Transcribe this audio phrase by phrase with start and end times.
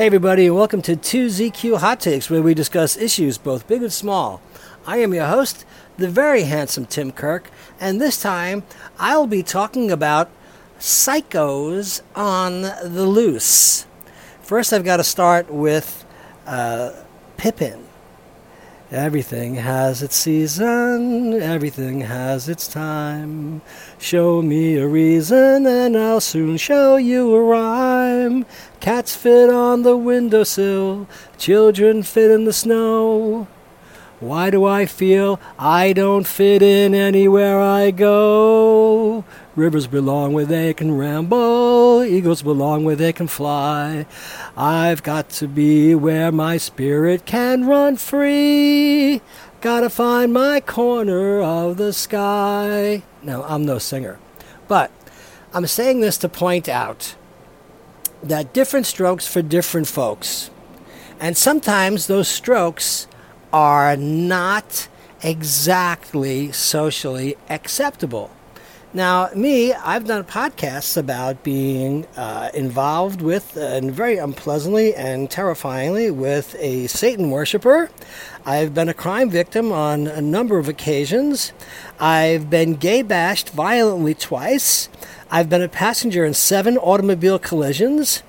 [0.00, 3.92] Hey, everybody, and welcome to 2ZQ Hot Takes, where we discuss issues both big and
[3.92, 4.40] small.
[4.86, 5.66] I am your host,
[5.98, 8.62] the very handsome Tim Kirk, and this time
[8.98, 10.30] I'll be talking about
[10.78, 13.84] psychos on the loose.
[14.40, 16.06] First, I've got to start with
[16.46, 16.92] uh,
[17.36, 17.89] Pippin.
[18.92, 23.62] Everything has its season, everything has its time.
[24.00, 28.46] Show me a reason, and I'll soon show you a rhyme.
[28.80, 31.06] Cats fit on the windowsill,
[31.38, 33.46] children fit in the snow.
[34.18, 39.24] Why do I feel I don't fit in anywhere I go?
[39.56, 44.06] Rivers belong where they can ramble, eagles belong where they can fly.
[44.56, 49.20] I've got to be where my spirit can run free.
[49.60, 53.02] Gotta find my corner of the sky.
[53.24, 54.20] Now, I'm no singer,
[54.68, 54.92] but
[55.52, 57.16] I'm saying this to point out
[58.22, 60.50] that different strokes for different folks.
[61.18, 63.08] And sometimes those strokes
[63.52, 64.88] are not
[65.22, 68.30] exactly socially acceptable.
[68.92, 75.30] Now, me, I've done podcasts about being uh, involved with, uh, and very unpleasantly and
[75.30, 77.88] terrifyingly, with a Satan worshiper.
[78.44, 81.52] I've been a crime victim on a number of occasions.
[82.00, 84.88] I've been gay bashed violently twice.
[85.30, 88.24] I've been a passenger in seven automobile collisions.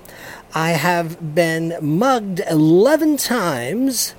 [0.54, 4.14] I have been mugged 11 times.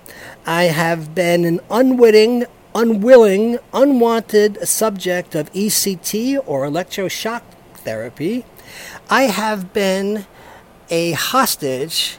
[0.46, 7.42] I have been an unwitting, unwilling, unwanted subject of ECT or electroshock
[7.76, 8.46] therapy.
[9.10, 10.26] I have been
[10.90, 12.18] a hostage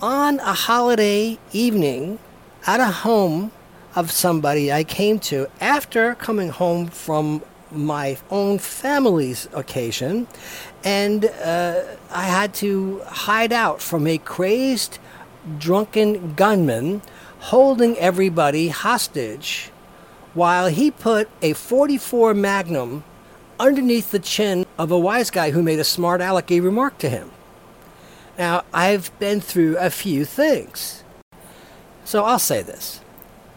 [0.00, 2.18] on a holiday evening
[2.66, 3.50] at a home
[3.96, 10.26] of somebody I came to after coming home from my own family's occasion,
[10.84, 14.98] and uh, I had to hide out from a crazed,
[15.58, 17.02] drunken gunman
[17.40, 19.70] holding everybody hostage
[20.38, 23.02] while he put a 44 Magnum
[23.58, 27.32] underneath the chin of a wise guy who made a smart alecky remark to him.
[28.38, 31.02] Now, I've been through a few things.
[32.04, 33.00] So I'll say this.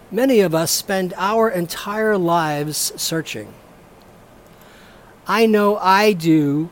[0.10, 3.54] Many of us spend our entire lives searching.
[5.28, 6.72] I know I do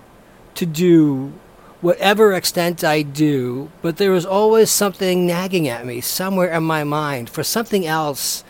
[0.55, 1.33] to do
[1.81, 6.83] whatever extent I do, but there is always something nagging at me somewhere in my
[6.83, 8.43] mind for something else,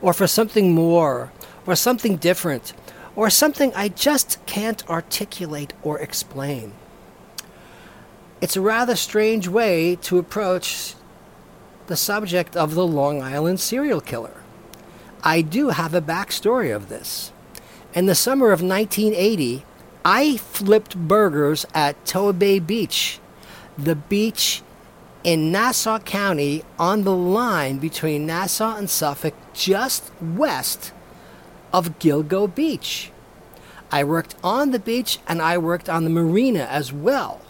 [0.00, 1.32] or for something more,
[1.66, 2.72] or something different,
[3.14, 6.72] or something I just can't articulate or explain.
[8.40, 10.94] It's a rather strange way to approach
[11.86, 14.42] the subject of the Long Island serial killer.
[15.22, 17.32] I do have a backstory of this.
[17.94, 19.64] In the summer of 1980,
[20.04, 23.18] I flipped burgers at Tobay Beach,
[23.78, 24.62] the beach
[25.26, 30.92] in Nassau County on the line between Nassau and Suffolk, just west
[31.72, 33.10] of Gilgo Beach.
[33.90, 37.40] I worked on the beach and I worked on the marina as well.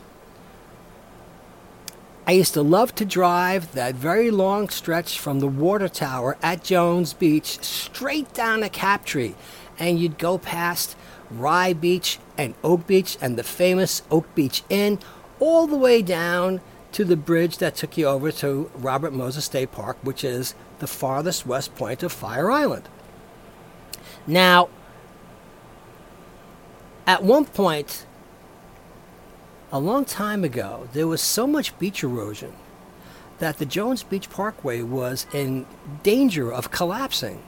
[2.26, 6.64] I used to love to drive that very long stretch from the water tower at
[6.64, 9.34] Jones Beach straight down to Captree,
[9.78, 10.96] and you'd go past
[11.30, 14.98] Rye Beach and Oak Beach and the famous Oak Beach Inn,
[15.38, 16.62] all the way down
[16.96, 20.86] to the bridge that took you over to Robert Moses State Park, which is the
[20.86, 22.88] farthest west point of Fire Island.
[24.26, 24.70] Now,
[27.06, 28.06] at one point,
[29.70, 32.54] a long time ago, there was so much beach erosion
[33.40, 35.66] that the Jones Beach Parkway was in
[36.02, 37.42] danger of collapsing.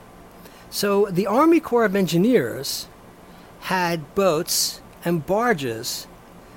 [0.69, 2.87] So the Army Corps of Engineers
[3.61, 6.05] had boats and barges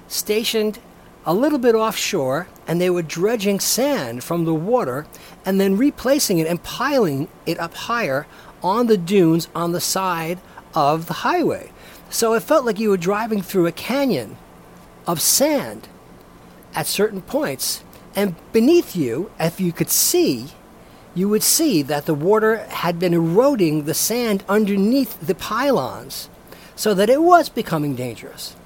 [0.08, 0.78] stationed
[1.24, 5.06] a little bit offshore, and they were dredging sand from the water
[5.44, 8.26] and then replacing it and piling it up higher
[8.62, 10.38] on the dunes on the side
[10.74, 11.70] of the highway.
[12.08, 14.38] So it felt like you were driving through a canyon
[15.06, 15.86] of sand
[16.74, 17.84] at certain points.
[18.16, 20.52] And beneath you, if you could see,
[21.14, 26.30] you would see that the water had been eroding the sand underneath the pylons
[26.74, 28.56] so that it was becoming dangerous.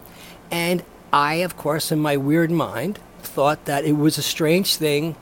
[0.48, 5.16] And I, of course, in my weird mind, thought that it was a strange thing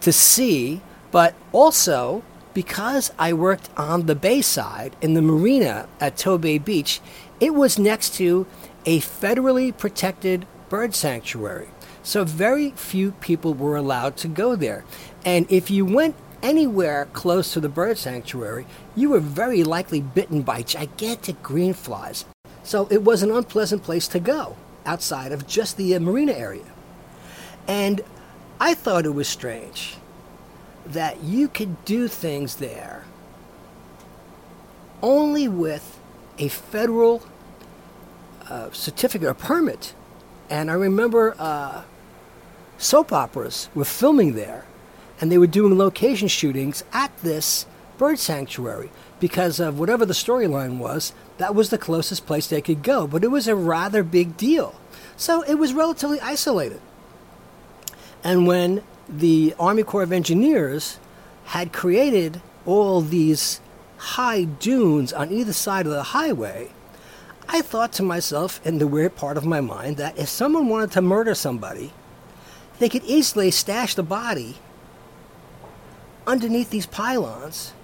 [0.00, 0.80] to see,
[1.10, 2.22] but also
[2.54, 7.00] because I worked on the bay side in the marina at Tobay Beach,
[7.38, 8.46] it was next to
[8.86, 11.68] a federally protected bird sanctuary.
[12.02, 14.84] So very few people were allowed to go there.
[15.24, 20.42] And if you went anywhere close to the bird sanctuary, you were very likely bitten
[20.42, 22.24] by gigantic green flies.
[22.62, 24.56] So it was an unpleasant place to go
[24.86, 26.64] outside of just the marina area.
[27.68, 28.02] And
[28.60, 29.96] I thought it was strange
[30.86, 33.04] that you could do things there
[35.02, 35.98] only with
[36.38, 37.22] a federal
[38.48, 39.94] uh, certificate or permit.
[40.48, 41.82] And I remember uh,
[42.78, 44.64] soap operas were filming there,
[45.20, 47.66] and they were doing location shootings at this
[47.98, 51.12] bird sanctuary because of whatever the storyline was.
[51.38, 54.74] That was the closest place they could go, but it was a rather big deal.
[55.16, 56.80] So it was relatively isolated.
[58.26, 60.98] And when the Army Corps of Engineers
[61.44, 63.60] had created all these
[63.98, 66.70] high dunes on either side of the highway,
[67.48, 70.90] I thought to myself, in the weird part of my mind, that if someone wanted
[70.90, 71.92] to murder somebody,
[72.80, 74.56] they could easily stash the body
[76.26, 77.74] underneath these pylons.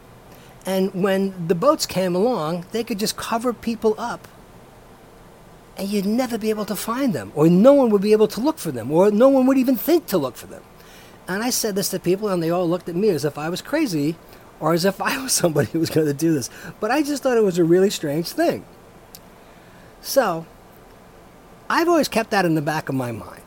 [0.67, 4.27] And when the boats came along, they could just cover people up.
[5.77, 8.41] And you'd never be able to find them, or no one would be able to
[8.41, 10.63] look for them, or no one would even think to look for them.
[11.27, 13.49] And I said this to people, and they all looked at me as if I
[13.49, 14.17] was crazy,
[14.61, 16.51] or as if I was somebody who was going to do this.
[16.81, 18.65] But I just thought it was a really strange thing.
[20.01, 20.47] So,
[21.71, 23.43] I've always kept that in the back of my mind.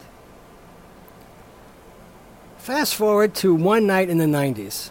[2.58, 4.90] Fast forward to one night in the 90s.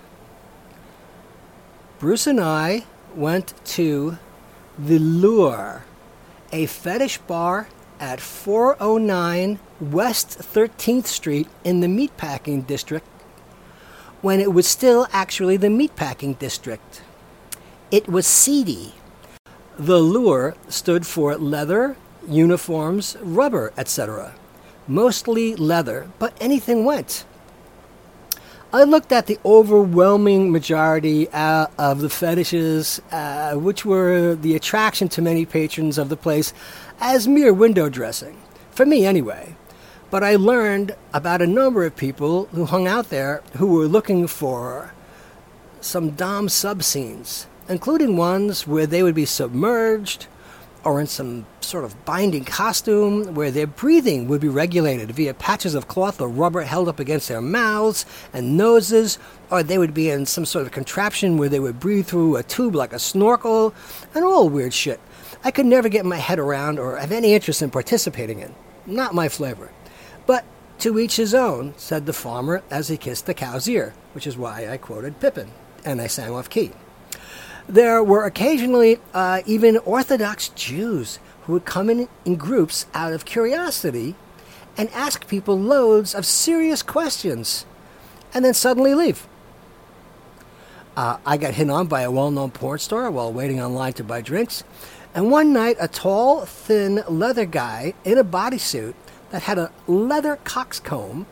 [1.98, 2.84] Bruce and I
[3.16, 4.18] went to
[4.78, 5.84] the Lure,
[6.54, 7.66] a fetish bar
[7.98, 13.04] at 409 West 13th Street in the Meatpacking District
[14.22, 17.02] when it was still actually the Meatpacking District.
[17.90, 18.94] It was seedy.
[19.76, 21.96] The lure stood for leather,
[22.28, 24.36] uniforms, rubber, etc.
[24.86, 27.24] Mostly leather, but anything went.
[28.74, 35.08] I looked at the overwhelming majority uh, of the fetishes, uh, which were the attraction
[35.10, 36.52] to many patrons of the place,
[36.98, 38.36] as mere window dressing.
[38.72, 39.54] For me, anyway.
[40.10, 44.26] But I learned about a number of people who hung out there who were looking
[44.26, 44.92] for
[45.80, 50.26] some Dom sub scenes including ones where they would be submerged
[50.84, 55.74] or in some sort of binding costume where their breathing would be regulated via patches
[55.74, 59.18] of cloth or rubber held up against their mouths and noses,
[59.50, 62.42] or they would be in some sort of contraption where they would breathe through a
[62.42, 63.74] tube like a snorkel,
[64.14, 65.00] and all weird shit.
[65.42, 68.54] I could never get my head around or have any interest in participating in.
[68.86, 69.70] Not my flavor.
[70.26, 70.44] But
[70.80, 74.36] to each his own, said the farmer as he kissed the cow's ear, which is
[74.36, 75.50] why I quoted Pippin,
[75.84, 76.72] and I sang off key.
[77.68, 83.24] There were occasionally uh, even Orthodox Jews who would come in in groups out of
[83.24, 84.14] curiosity
[84.76, 87.64] and ask people loads of serious questions
[88.34, 89.26] and then suddenly leave.
[90.96, 94.04] Uh, I got hit on by a well known porn star while waiting online to
[94.04, 94.62] buy drinks.
[95.14, 98.94] And one night, a tall, thin leather guy in a bodysuit
[99.30, 101.26] that had a leather coxcomb,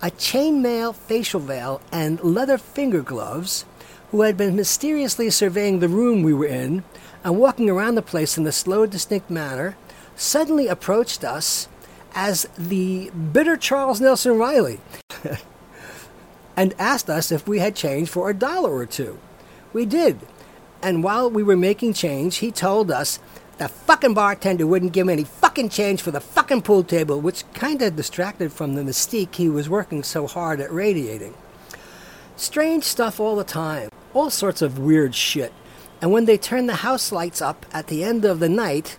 [0.00, 3.64] a chainmail facial veil, and leather finger gloves
[4.12, 6.84] who had been mysteriously surveying the room we were in
[7.24, 9.74] and walking around the place in a slow, distinct manner,
[10.14, 11.66] suddenly approached us
[12.14, 14.80] as the bitter Charles Nelson Reilly
[16.56, 19.18] and asked us if we had change for a dollar or two.
[19.72, 20.20] We did.
[20.82, 23.18] And while we were making change, he told us
[23.56, 27.50] the fucking bartender wouldn't give me any fucking change for the fucking pool table, which
[27.54, 31.32] kind of distracted from the mystique he was working so hard at radiating.
[32.36, 35.52] Strange stuff all the time all sorts of weird shit.
[36.00, 38.98] And when they turned the house lights up at the end of the night,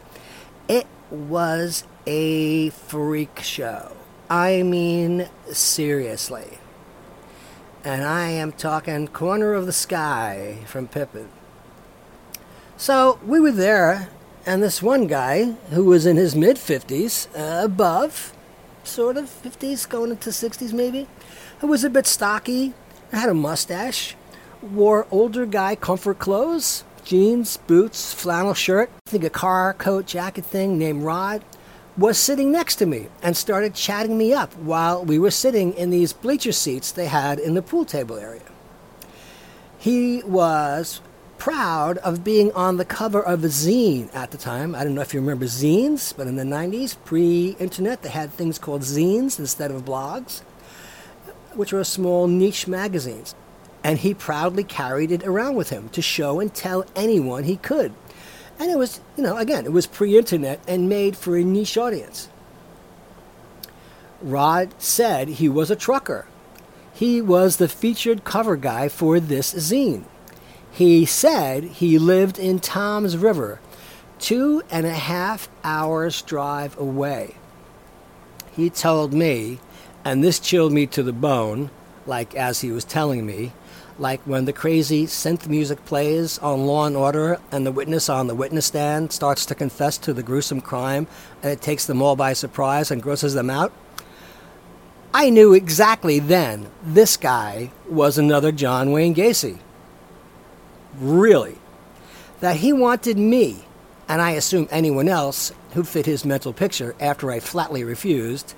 [0.68, 3.92] it was a freak show.
[4.30, 6.60] I mean, seriously.
[7.84, 11.28] And I am talking corner of the sky from Pippin.
[12.78, 14.10] So we were there,
[14.46, 18.34] and this one guy who was in his mid 50s, uh, above,
[18.84, 21.08] sort of 50s, going into 60s maybe,
[21.60, 22.74] who was a bit stocky,
[23.12, 24.16] had a mustache,
[24.64, 30.46] wore older guy comfort clothes, jeans, boots, flannel shirt, I think a car coat jacket
[30.46, 31.44] thing named Rod,
[31.98, 35.90] was sitting next to me and started chatting me up while we were sitting in
[35.90, 38.42] these bleacher seats they had in the pool table area.
[39.78, 41.02] He was
[41.38, 44.74] proud of being on the cover of a zine at the time.
[44.74, 48.32] I don't know if you remember zines, but in the 90s, pre internet, they had
[48.32, 50.40] things called zines instead of blogs,
[51.54, 53.36] which were small niche magazines
[53.84, 57.94] and he proudly carried it around with him to show and tell anyone he could.
[58.60, 61.78] And it was, you know, again, it was pre internet and made for a niche
[61.78, 62.30] audience.
[64.22, 66.26] Rod said he was a trucker.
[66.94, 70.06] he was the featured cover guy for this zine.
[70.72, 73.60] He said he lived in Toms River,
[74.20, 77.36] two and a half hours drive away.
[78.56, 79.60] He told me,
[80.06, 81.72] and this chilled me to the bone,
[82.06, 83.52] like as he was telling me,
[84.00, 88.28] like when the crazy synth music plays on Law and Order and the witness on
[88.28, 91.08] the witness stand starts to confess to the gruesome crime
[91.42, 93.72] and it takes them all by surprise and grosses them out.
[95.14, 99.60] I knew exactly then this guy was another John Wayne Gacy.
[100.98, 101.58] Really.
[102.40, 103.66] That he wanted me,
[104.08, 108.56] and I assume anyone else who fit his mental picture after I flatly refused,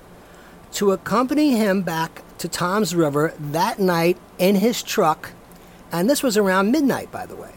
[0.72, 5.32] to accompany him back to Toms River that night in his truck,
[5.90, 7.52] and this was around midnight, by the way.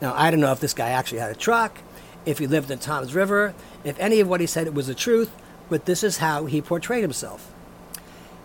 [0.00, 1.78] Now, I don't know if this guy actually had a truck,
[2.26, 5.30] if he lived in Toms River, if any of what he said was the truth,
[5.68, 7.52] but this is how he portrayed himself.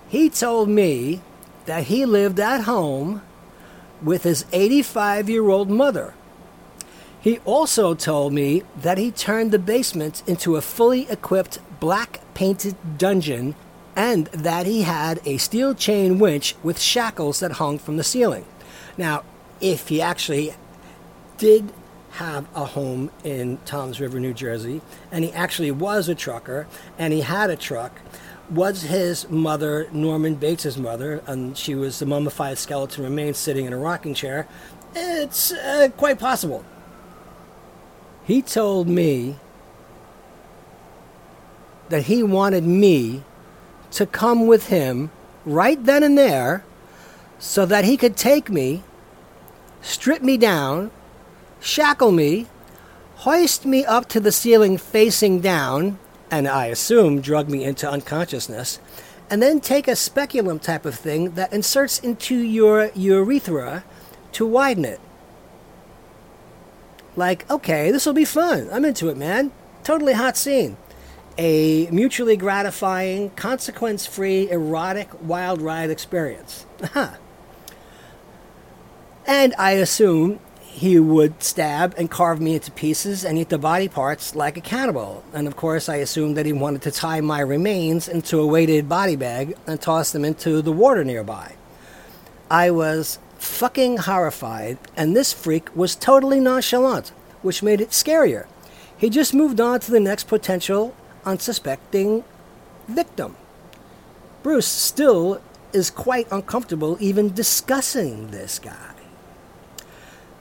[0.08, 1.22] He told me
[1.66, 3.22] that he lived at home
[4.02, 6.14] with his 85 year old mother.
[7.20, 12.76] He also told me that he turned the basement into a fully equipped black painted
[12.98, 13.56] dungeon
[13.98, 18.46] and that he had a steel chain winch with shackles that hung from the ceiling.
[18.96, 19.24] Now,
[19.60, 20.54] if he actually
[21.40, 21.74] did
[22.12, 27.12] have a home in Toms River, New Jersey, and he actually was a trucker and
[27.12, 28.00] he had a truck,
[28.52, 33.74] was his mother Norman Bates's mother, and she was the mummified skeleton remains sitting in
[33.74, 34.48] a rocking chair?
[34.96, 36.64] It's uh, quite possible.
[38.26, 39.38] He told me
[41.90, 43.24] that he wanted me
[43.92, 45.12] to come with him
[45.46, 46.64] right then and there
[47.40, 48.84] so that he could take me,
[49.82, 50.92] strip me down,
[51.60, 52.48] shackle me,
[53.18, 55.98] hoist me up to the ceiling facing down,
[56.30, 58.80] and I assume drug me into unconsciousness,
[59.30, 63.84] and then take a speculum type of thing that inserts into your urethra
[64.34, 65.00] to widen it.
[67.16, 68.70] Like, okay, this will be fun.
[68.72, 69.52] I'm into it, man.
[69.84, 70.78] Totally hot scene.
[71.38, 76.66] A mutually gratifying, consequence free, erotic wild ride experience.
[79.28, 80.40] and I assume
[80.78, 84.62] he would stab and carve me into pieces and eat the body parts like a
[84.62, 85.24] cannibal.
[85.34, 88.88] And of course, I assumed that he wanted to tie my remains into a weighted
[88.88, 91.56] body bag and toss them into the water nearby.
[92.50, 97.10] I was fucking horrified, and this freak was totally nonchalant,
[97.42, 98.46] which made it scarier.
[98.96, 100.96] He just moved on to the next potential
[101.28, 102.24] unsuspecting
[102.88, 103.36] victim.
[104.42, 105.42] Bruce still
[105.74, 108.94] is quite uncomfortable even discussing this guy.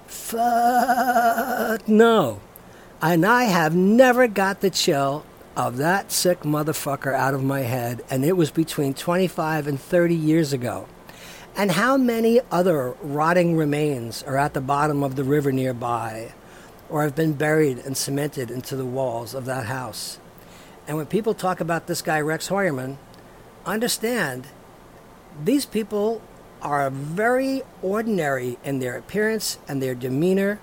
[0.06, 2.40] Fuck no.
[3.02, 5.26] And I have never got the chill
[5.56, 10.14] of that sick motherfucker out of my head, and it was between 25 and 30
[10.14, 10.86] years ago.
[11.56, 16.34] And how many other rotting remains are at the bottom of the river nearby,
[16.90, 20.18] or have been buried and cemented into the walls of that house?
[20.86, 22.98] And when people talk about this guy, Rex Heuermann,
[23.64, 24.46] understand
[25.44, 26.22] these people
[26.62, 30.60] are very ordinary in their appearance and their demeanor,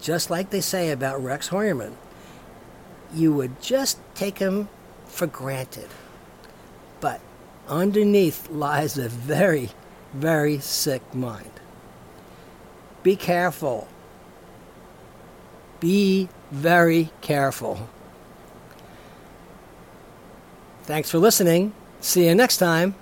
[0.00, 1.96] just like they say about Rex Heuermann.
[3.14, 4.68] You would just take him
[5.06, 5.88] for granted.
[7.00, 7.20] But
[7.68, 9.70] underneath lies a very,
[10.14, 11.50] very sick mind.
[13.02, 13.88] Be careful.
[15.80, 17.88] Be very careful.
[20.84, 21.72] Thanks for listening.
[22.00, 22.94] See you next time.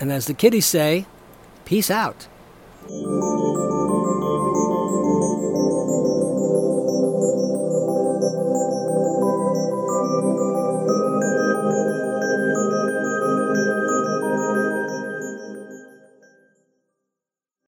[0.00, 1.06] And as the kiddies say,
[1.66, 2.28] Peace out.